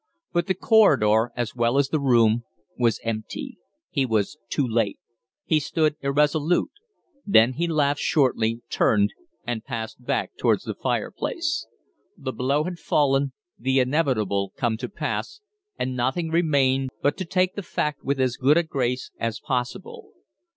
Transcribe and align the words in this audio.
But 0.33 0.47
the 0.47 0.55
corridor, 0.55 1.31
as 1.35 1.53
well 1.55 1.77
as 1.77 1.89
the 1.89 1.99
room, 1.99 2.43
was 2.75 2.99
empty; 3.03 3.59
he 3.91 4.03
was 4.03 4.39
too 4.49 4.67
late. 4.67 4.97
He 5.45 5.59
stood 5.59 5.95
irresolute; 6.01 6.71
then 7.23 7.53
he 7.53 7.67
laughed 7.67 7.99
shortly, 7.99 8.63
turned, 8.67 9.13
and 9.45 9.63
passed 9.63 10.03
back 10.03 10.31
towards 10.39 10.63
the 10.63 10.73
fireplace. 10.73 11.67
The 12.17 12.33
blow 12.33 12.63
had 12.63 12.79
fallen, 12.79 13.33
the 13.59 13.79
inevitable 13.79 14.53
come 14.57 14.75
to 14.77 14.89
pass, 14.89 15.39
and 15.77 15.95
nothing 15.95 16.31
remained 16.31 16.89
but 17.03 17.15
to 17.17 17.25
take 17.25 17.53
the 17.53 17.61
fact 17.61 18.03
with 18.03 18.19
as 18.19 18.37
good 18.37 18.57
a 18.57 18.63
grace 18.63 19.11
as 19.19 19.39
possible. 19.39 20.13